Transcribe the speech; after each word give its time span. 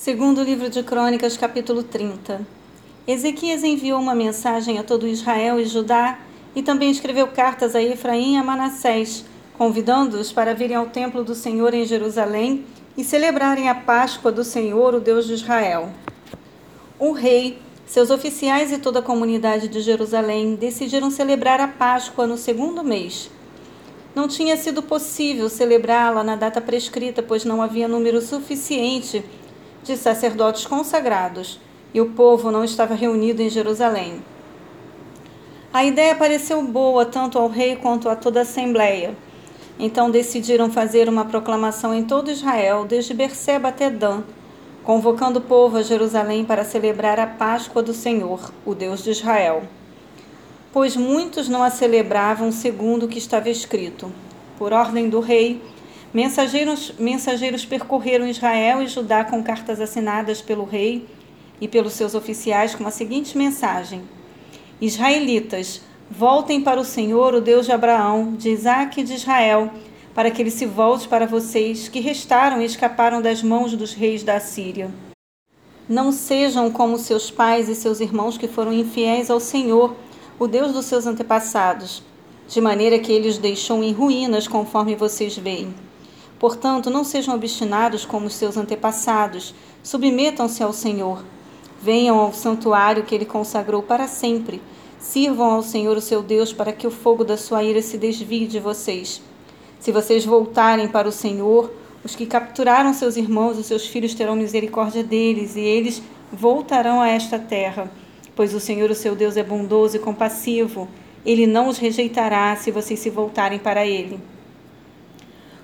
Segundo 0.00 0.44
livro 0.44 0.70
de 0.70 0.80
Crônicas, 0.84 1.36
capítulo 1.36 1.82
30. 1.82 2.46
Ezequias 3.04 3.64
enviou 3.64 4.00
uma 4.00 4.14
mensagem 4.14 4.78
a 4.78 4.84
todo 4.84 5.08
Israel 5.08 5.58
e 5.58 5.64
Judá 5.64 6.20
e 6.54 6.62
também 6.62 6.88
escreveu 6.88 7.26
cartas 7.26 7.74
a 7.74 7.82
Efraim 7.82 8.34
e 8.34 8.36
a 8.36 8.44
Manassés, 8.44 9.24
convidando-os 9.58 10.30
para 10.30 10.54
virem 10.54 10.76
ao 10.76 10.86
templo 10.86 11.24
do 11.24 11.34
Senhor 11.34 11.74
em 11.74 11.84
Jerusalém 11.84 12.64
e 12.96 13.02
celebrarem 13.02 13.68
a 13.68 13.74
Páscoa 13.74 14.30
do 14.30 14.44
Senhor, 14.44 14.94
o 14.94 15.00
Deus 15.00 15.26
de 15.26 15.34
Israel. 15.34 15.90
O 16.96 17.10
rei, 17.10 17.58
seus 17.84 18.08
oficiais 18.08 18.70
e 18.70 18.78
toda 18.78 19.00
a 19.00 19.02
comunidade 19.02 19.66
de 19.66 19.80
Jerusalém 19.80 20.54
decidiram 20.54 21.10
celebrar 21.10 21.60
a 21.60 21.66
Páscoa 21.66 22.24
no 22.24 22.38
segundo 22.38 22.84
mês. 22.84 23.28
Não 24.14 24.28
tinha 24.28 24.56
sido 24.56 24.80
possível 24.80 25.48
celebrá-la 25.48 26.22
na 26.22 26.36
data 26.36 26.60
prescrita, 26.60 27.20
pois 27.20 27.44
não 27.44 27.60
havia 27.60 27.88
número 27.88 28.20
suficiente 28.20 29.24
de 29.82 29.96
sacerdotes 29.96 30.66
consagrados 30.66 31.60
e 31.92 32.00
o 32.00 32.10
povo 32.10 32.50
não 32.50 32.64
estava 32.64 32.94
reunido 32.94 33.42
em 33.42 33.48
Jerusalém. 33.48 34.22
A 35.72 35.84
ideia 35.84 36.14
pareceu 36.14 36.62
boa 36.62 37.04
tanto 37.04 37.38
ao 37.38 37.48
rei 37.48 37.76
quanto 37.76 38.08
a 38.08 38.16
toda 38.16 38.40
a 38.40 38.42
assembleia. 38.42 39.14
Então 39.78 40.10
decidiram 40.10 40.70
fazer 40.70 41.08
uma 41.08 41.24
proclamação 41.24 41.94
em 41.94 42.04
todo 42.04 42.30
Israel, 42.30 42.84
desde 42.84 43.14
Berseba 43.14 43.68
até 43.68 43.88
Dan, 43.88 44.22
convocando 44.82 45.38
o 45.38 45.42
povo 45.42 45.76
a 45.76 45.82
Jerusalém 45.82 46.44
para 46.44 46.64
celebrar 46.64 47.20
a 47.20 47.26
Páscoa 47.26 47.82
do 47.82 47.92
Senhor, 47.92 48.52
o 48.64 48.74
Deus 48.74 49.04
de 49.04 49.10
Israel. 49.10 49.62
Pois 50.72 50.96
muitos 50.96 51.48
não 51.48 51.62
a 51.62 51.70
celebravam 51.70 52.50
segundo 52.50 53.04
o 53.04 53.08
que 53.08 53.18
estava 53.18 53.48
escrito. 53.48 54.10
Por 54.58 54.72
ordem 54.72 55.08
do 55.08 55.20
rei, 55.20 55.62
Mensageiros, 56.12 56.94
mensageiros 56.98 57.66
percorreram 57.66 58.26
Israel 58.26 58.82
e 58.82 58.86
Judá 58.86 59.24
com 59.24 59.42
cartas 59.42 59.78
assinadas 59.78 60.40
pelo 60.40 60.64
rei 60.64 61.06
e 61.60 61.68
pelos 61.68 61.92
seus 61.92 62.14
oficiais 62.14 62.74
com 62.74 62.86
a 62.86 62.90
seguinte 62.90 63.36
mensagem: 63.36 64.00
Israelitas, 64.80 65.82
voltem 66.10 66.62
para 66.62 66.80
o 66.80 66.84
Senhor, 66.84 67.34
o 67.34 67.42
Deus 67.42 67.66
de 67.66 67.72
Abraão, 67.72 68.32
de 68.34 68.48
Isaac 68.48 69.00
e 69.00 69.04
de 69.04 69.14
Israel, 69.14 69.70
para 70.14 70.30
que 70.30 70.40
ele 70.40 70.50
se 70.50 70.64
volte 70.64 71.06
para 71.06 71.26
vocês, 71.26 71.88
que 71.88 72.00
restaram 72.00 72.62
e 72.62 72.64
escaparam 72.64 73.20
das 73.20 73.42
mãos 73.42 73.76
dos 73.76 73.92
reis 73.92 74.22
da 74.22 74.36
Assíria. 74.36 74.90
Não 75.86 76.10
sejam 76.10 76.70
como 76.70 76.98
seus 76.98 77.30
pais 77.30 77.68
e 77.68 77.74
seus 77.74 78.00
irmãos 78.00 78.38
que 78.38 78.48
foram 78.48 78.72
infiéis 78.72 79.30
ao 79.30 79.40
Senhor, 79.40 79.94
o 80.38 80.46
Deus 80.46 80.72
dos 80.72 80.86
seus 80.86 81.06
antepassados, 81.06 82.02
de 82.48 82.62
maneira 82.62 82.98
que 82.98 83.12
ele 83.12 83.28
os 83.28 83.36
deixou 83.36 83.82
em 83.84 83.92
ruínas, 83.92 84.48
conforme 84.48 84.96
vocês 84.96 85.36
veem. 85.36 85.74
Portanto, 86.38 86.88
não 86.88 87.02
sejam 87.02 87.34
obstinados 87.34 88.04
como 88.04 88.26
os 88.26 88.34
seus 88.34 88.56
antepassados, 88.56 89.54
submetam-se 89.82 90.62
ao 90.62 90.72
Senhor. 90.72 91.24
Venham 91.82 92.18
ao 92.18 92.32
santuário 92.32 93.02
que 93.02 93.14
ele 93.14 93.24
consagrou 93.24 93.82
para 93.82 94.06
sempre. 94.06 94.62
Sirvam 94.98 95.52
ao 95.52 95.62
Senhor 95.62 95.96
o 95.96 96.00
seu 96.00 96.22
Deus 96.22 96.52
para 96.52 96.72
que 96.72 96.86
o 96.86 96.90
fogo 96.90 97.24
da 97.24 97.36
sua 97.36 97.62
ira 97.62 97.82
se 97.82 97.96
desvie 97.98 98.46
de 98.46 98.60
vocês. 98.60 99.20
Se 99.80 99.92
vocês 99.92 100.24
voltarem 100.24 100.88
para 100.88 101.08
o 101.08 101.12
Senhor, 101.12 101.72
os 102.04 102.14
que 102.14 102.26
capturaram 102.26 102.92
seus 102.92 103.16
irmãos 103.16 103.58
e 103.58 103.64
seus 103.64 103.86
filhos 103.86 104.14
terão 104.14 104.36
misericórdia 104.36 105.02
deles, 105.02 105.56
e 105.56 105.60
eles 105.60 106.02
voltarão 106.32 107.00
a 107.00 107.08
esta 107.08 107.38
terra. 107.38 107.90
Pois 108.34 108.54
o 108.54 108.60
Senhor, 108.60 108.90
o 108.90 108.94
seu 108.94 109.16
Deus, 109.16 109.36
é 109.36 109.42
bondoso 109.42 109.96
e 109.96 110.00
compassivo. 110.00 110.88
Ele 111.26 111.46
não 111.46 111.68
os 111.68 111.78
rejeitará 111.78 112.54
se 112.56 112.70
vocês 112.70 113.00
se 113.00 113.10
voltarem 113.10 113.58
para 113.58 113.84
ele. 113.84 114.20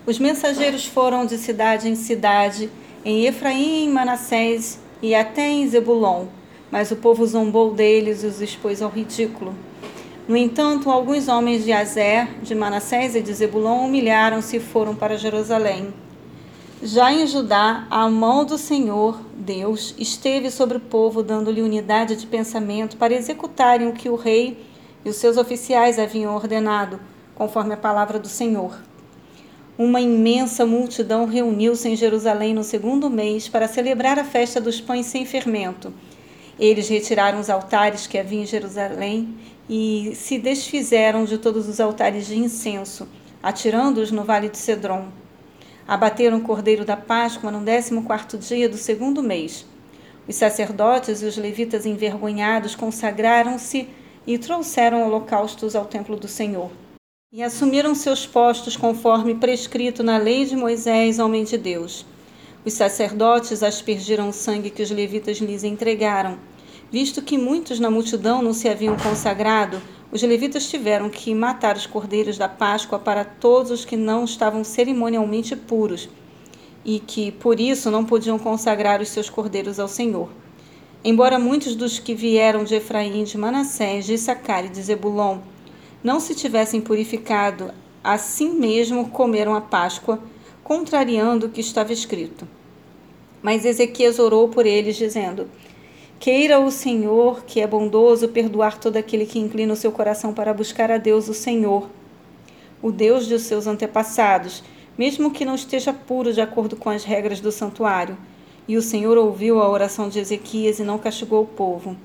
Os 0.06 0.18
mensageiros 0.18 0.84
foram 0.84 1.24
de 1.24 1.38
cidade 1.38 1.88
em 1.88 1.94
cidade, 1.94 2.70
em 3.02 3.24
Efraim, 3.24 3.84
em 3.84 3.90
Manassés 3.90 4.78
e 5.00 5.14
até 5.14 5.48
em 5.48 5.66
Zebulon, 5.66 6.26
mas 6.70 6.90
o 6.90 6.96
povo 6.96 7.26
zombou 7.26 7.72
deles 7.72 8.22
e 8.22 8.26
os 8.26 8.42
expôs 8.42 8.82
ao 8.82 8.90
ridículo. 8.90 9.54
No 10.28 10.36
entanto, 10.36 10.90
alguns 10.90 11.26
homens 11.26 11.64
de 11.64 11.72
Azer, 11.72 12.28
de 12.42 12.54
Manassés 12.54 13.16
e 13.16 13.22
de 13.22 13.32
Zebulon 13.32 13.86
humilharam-se 13.86 14.58
e 14.58 14.60
foram 14.60 14.94
para 14.94 15.16
Jerusalém. 15.16 15.94
Já 16.82 17.10
em 17.10 17.26
Judá, 17.26 17.86
a 17.88 18.06
mão 18.10 18.44
do 18.44 18.58
Senhor, 18.58 19.18
Deus, 19.34 19.94
esteve 19.96 20.50
sobre 20.50 20.76
o 20.76 20.80
povo, 20.80 21.22
dando-lhe 21.22 21.62
unidade 21.62 22.14
de 22.14 22.26
pensamento 22.26 22.98
para 22.98 23.14
executarem 23.14 23.88
o 23.88 23.94
que 23.94 24.10
o 24.10 24.16
rei 24.16 24.66
e 25.02 25.08
os 25.08 25.16
seus 25.16 25.38
oficiais 25.38 25.98
haviam 25.98 26.34
ordenado, 26.34 27.00
conforme 27.34 27.72
a 27.72 27.78
palavra 27.78 28.18
do 28.18 28.28
Senhor. 28.28 28.74
Uma 29.76 30.00
imensa 30.00 30.64
multidão 30.64 31.26
reuniu-se 31.26 31.88
em 31.88 31.96
Jerusalém 31.96 32.54
no 32.54 32.62
segundo 32.62 33.10
mês 33.10 33.48
para 33.48 33.66
celebrar 33.66 34.20
a 34.20 34.24
festa 34.24 34.60
dos 34.60 34.80
pães 34.80 35.06
sem 35.06 35.26
fermento. 35.26 35.92
Eles 36.60 36.88
retiraram 36.88 37.40
os 37.40 37.50
altares 37.50 38.06
que 38.06 38.16
havia 38.16 38.40
em 38.40 38.46
Jerusalém 38.46 39.34
e 39.68 40.12
se 40.14 40.38
desfizeram 40.38 41.24
de 41.24 41.38
todos 41.38 41.68
os 41.68 41.80
altares 41.80 42.24
de 42.24 42.38
incenso, 42.38 43.08
atirando-os 43.42 44.12
no 44.12 44.22
vale 44.22 44.48
de 44.48 44.58
Cedron. 44.58 45.08
Abateram 45.88 46.36
o 46.36 46.42
cordeiro 46.42 46.84
da 46.84 46.96
Páscoa 46.96 47.50
no 47.50 47.58
décimo 47.58 48.04
quarto 48.04 48.38
dia 48.38 48.68
do 48.68 48.76
segundo 48.76 49.24
mês. 49.24 49.66
Os 50.28 50.36
sacerdotes 50.36 51.20
e 51.20 51.24
os 51.26 51.36
levitas 51.36 51.84
envergonhados 51.84 52.76
consagraram-se 52.76 53.88
e 54.24 54.38
trouxeram 54.38 55.04
holocaustos 55.04 55.74
ao 55.74 55.84
templo 55.84 56.14
do 56.14 56.28
Senhor 56.28 56.70
e 57.36 57.42
assumiram 57.42 57.96
seus 57.96 58.24
postos 58.24 58.76
conforme 58.76 59.34
prescrito 59.34 60.04
na 60.04 60.16
lei 60.18 60.44
de 60.44 60.54
Moisés, 60.54 61.18
homem 61.18 61.42
de 61.42 61.58
Deus. 61.58 62.06
Os 62.64 62.74
sacerdotes 62.74 63.60
aspergiram 63.60 64.28
o 64.28 64.32
sangue 64.32 64.70
que 64.70 64.84
os 64.84 64.90
levitas 64.92 65.38
lhes 65.38 65.64
entregaram. 65.64 66.38
Visto 66.92 67.20
que 67.20 67.36
muitos 67.36 67.80
na 67.80 67.90
multidão 67.90 68.40
não 68.40 68.52
se 68.52 68.68
haviam 68.68 68.96
consagrado, 68.96 69.82
os 70.12 70.22
levitas 70.22 70.70
tiveram 70.70 71.10
que 71.10 71.34
matar 71.34 71.76
os 71.76 71.88
cordeiros 71.88 72.38
da 72.38 72.48
Páscoa 72.48 73.00
para 73.00 73.24
todos 73.24 73.72
os 73.72 73.84
que 73.84 73.96
não 73.96 74.24
estavam 74.24 74.62
cerimonialmente 74.62 75.56
puros 75.56 76.08
e 76.84 77.00
que, 77.00 77.32
por 77.32 77.58
isso, 77.58 77.90
não 77.90 78.04
podiam 78.04 78.38
consagrar 78.38 79.00
os 79.00 79.08
seus 79.08 79.28
cordeiros 79.28 79.80
ao 79.80 79.88
Senhor. 79.88 80.28
Embora 81.02 81.36
muitos 81.36 81.74
dos 81.74 81.98
que 81.98 82.14
vieram 82.14 82.62
de 82.62 82.76
Efraim, 82.76 83.24
de 83.24 83.36
Manassés, 83.36 84.06
de 84.06 84.14
Issacar 84.14 84.66
e 84.66 84.68
de 84.68 84.80
Zebulon 84.80 85.40
não 86.04 86.20
se 86.20 86.34
tivessem 86.34 86.82
purificado, 86.82 87.72
assim 88.04 88.50
mesmo 88.50 89.08
comeram 89.08 89.54
a 89.54 89.60
Páscoa, 89.62 90.20
contrariando 90.62 91.46
o 91.46 91.48
que 91.48 91.62
estava 91.62 91.94
escrito. 91.94 92.46
Mas 93.42 93.64
Ezequias 93.64 94.18
orou 94.18 94.48
por 94.50 94.66
eles, 94.66 94.96
dizendo: 94.96 95.48
Queira 96.20 96.60
o 96.60 96.70
Senhor, 96.70 97.44
que 97.46 97.58
é 97.58 97.66
bondoso, 97.66 98.28
perdoar 98.28 98.78
todo 98.78 98.98
aquele 98.98 99.24
que 99.24 99.38
inclina 99.38 99.72
o 99.72 99.76
seu 99.76 99.90
coração 99.90 100.34
para 100.34 100.52
buscar 100.52 100.90
a 100.90 100.98
Deus, 100.98 101.26
o 101.28 101.34
Senhor, 101.34 101.88
o 102.82 102.92
Deus 102.92 103.26
de 103.26 103.38
seus 103.38 103.66
antepassados, 103.66 104.62
mesmo 104.98 105.30
que 105.30 105.44
não 105.46 105.54
esteja 105.54 105.92
puro 105.92 106.34
de 106.34 106.40
acordo 106.42 106.76
com 106.76 106.90
as 106.90 107.02
regras 107.02 107.40
do 107.40 107.50
santuário. 107.50 108.16
E 108.68 108.76
o 108.76 108.82
Senhor 108.82 109.16
ouviu 109.16 109.60
a 109.60 109.68
oração 109.68 110.08
de 110.08 110.18
Ezequias 110.18 110.78
e 110.78 110.84
não 110.84 110.98
castigou 110.98 111.42
o 111.42 111.46
povo. 111.46 111.96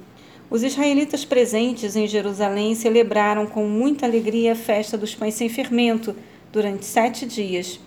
Os 0.49 0.63
israelitas 0.63 1.23
presentes 1.23 1.95
em 1.95 2.07
Jerusalém 2.07 2.73
celebraram 2.73 3.45
com 3.45 3.65
muita 3.67 4.07
alegria 4.07 4.53
a 4.53 4.55
festa 4.55 4.97
dos 4.97 5.13
pães 5.13 5.35
sem 5.35 5.47
fermento 5.47 6.15
durante 6.51 6.85
sete 6.85 7.25
dias. 7.25 7.79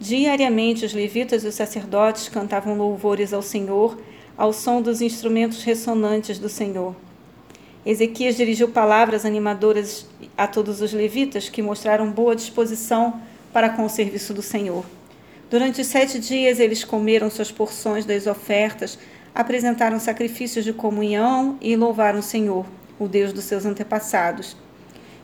Diariamente, 0.00 0.84
os 0.84 0.92
levitas 0.92 1.44
e 1.44 1.46
os 1.46 1.54
sacerdotes 1.54 2.28
cantavam 2.28 2.76
louvores 2.76 3.32
ao 3.32 3.42
Senhor 3.42 3.96
ao 4.36 4.52
som 4.52 4.82
dos 4.82 5.00
instrumentos 5.00 5.62
ressonantes 5.62 6.40
do 6.40 6.48
Senhor. 6.48 6.96
Ezequias 7.86 8.36
dirigiu 8.36 8.68
palavras 8.70 9.24
animadoras 9.24 10.08
a 10.36 10.48
todos 10.48 10.80
os 10.80 10.92
levitas 10.92 11.48
que 11.48 11.62
mostraram 11.62 12.10
boa 12.10 12.34
disposição 12.34 13.20
para 13.52 13.68
com 13.68 13.84
o 13.84 13.88
serviço 13.88 14.34
do 14.34 14.42
Senhor. 14.42 14.84
Durante 15.48 15.84
sete 15.84 16.18
dias, 16.18 16.58
eles 16.58 16.82
comeram 16.82 17.30
suas 17.30 17.52
porções 17.52 18.04
das 18.04 18.26
ofertas 18.26 18.98
apresentaram 19.34 19.98
sacrifícios 19.98 20.64
de 20.64 20.72
comunhão 20.72 21.58
e 21.60 21.74
louvaram 21.74 22.20
o 22.20 22.22
Senhor, 22.22 22.64
o 22.98 23.08
Deus 23.08 23.32
dos 23.32 23.44
seus 23.44 23.66
antepassados. 23.66 24.56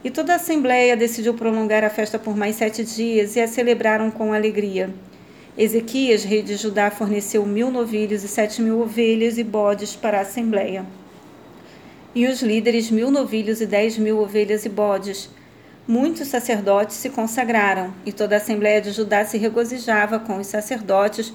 E 0.03 0.11
toda 0.11 0.33
a 0.33 0.37
assembleia 0.37 0.97
decidiu 0.97 1.35
prolongar 1.35 1.85
a 1.85 1.91
festa 1.91 2.19
por 2.19 2.37
mais 2.37 2.57
sete 2.57 2.83
dias 2.83 3.37
e 3.37 3.41
a 3.41 3.47
celebraram 3.47 4.11
com 4.11 4.33
alegria. 4.33 4.91
Ezequias, 5.57 6.25
rei 6.25 6.43
de 6.43 6.57
Judá, 6.57 6.91
forneceu 6.91 7.45
mil 7.45 7.71
novilhos 7.71 8.25
e 8.25 8.29
sete 8.29 8.63
mil 8.63 8.81
ovelhas 8.81 9.37
e 9.37 9.45
bodes 9.45 9.95
para 9.95 10.19
a 10.19 10.23
assembleia. 10.23 10.87
E 12.15 12.27
os 12.27 12.41
líderes, 12.41 12.91
mil 12.91 13.11
novilhos 13.11 13.61
e 13.61 13.67
dez 13.67 13.97
mil 13.99 14.19
ovelhas 14.19 14.65
e 14.65 14.69
bodes. 14.69 15.29
Muitos 15.87 16.29
sacerdotes 16.29 16.97
se 16.97 17.11
consagraram, 17.11 17.93
e 18.07 18.13
toda 18.13 18.37
a 18.37 18.39
assembleia 18.39 18.81
de 18.81 18.91
Judá 18.91 19.25
se 19.25 19.39
regozijava 19.39 20.19
com 20.19 20.39
os 20.39 20.47
sacerdotes 20.47 21.33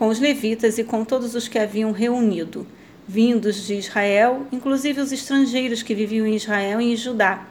com 0.00 0.08
os 0.08 0.18
levitas 0.18 0.78
e 0.78 0.82
com 0.82 1.04
todos 1.04 1.34
os 1.34 1.46
que 1.46 1.58
haviam 1.58 1.92
reunido, 1.92 2.66
vindos 3.06 3.66
de 3.66 3.74
Israel, 3.74 4.46
inclusive 4.50 4.98
os 4.98 5.12
estrangeiros 5.12 5.82
que 5.82 5.94
viviam 5.94 6.26
em 6.26 6.36
Israel 6.36 6.80
e 6.80 6.94
em 6.94 6.96
Judá. 6.96 7.46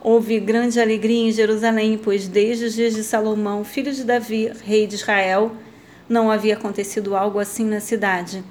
Houve 0.00 0.40
grande 0.40 0.80
alegria 0.80 1.28
em 1.28 1.30
Jerusalém, 1.30 2.00
pois 2.02 2.26
desde 2.26 2.64
os 2.64 2.74
dias 2.74 2.94
de 2.94 3.04
Salomão, 3.04 3.62
filho 3.64 3.92
de 3.92 4.02
Davi, 4.02 4.50
rei 4.64 4.86
de 4.86 4.94
Israel, 4.94 5.52
não 6.08 6.30
havia 6.30 6.54
acontecido 6.54 7.14
algo 7.14 7.38
assim 7.38 7.66
na 7.66 7.80
cidade. 7.80 8.42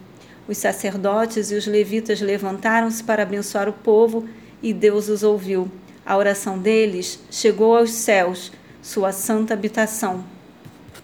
Os 0.47 0.59
sacerdotes 0.59 1.49
e 1.49 1.55
os 1.55 1.65
levitas 1.65 2.21
levantaram-se 2.21 3.03
para 3.03 3.23
abençoar 3.23 3.67
o 3.67 3.73
povo 3.73 4.29
e 4.61 4.71
Deus 4.71 5.09
os 5.09 5.23
ouviu. 5.23 5.71
A 6.05 6.15
oração 6.15 6.59
deles 6.59 7.19
chegou 7.31 7.75
aos 7.75 7.89
céus, 7.93 8.51
sua 8.79 9.11
santa 9.11 9.55
habitação. 9.55 10.32